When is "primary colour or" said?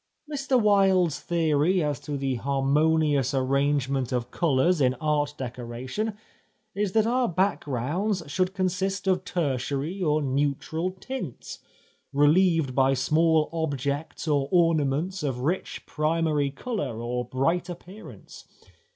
15.85-17.23